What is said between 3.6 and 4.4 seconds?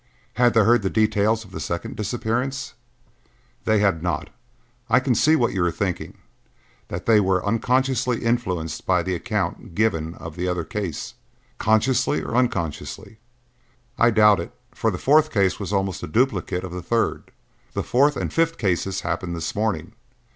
"They had not.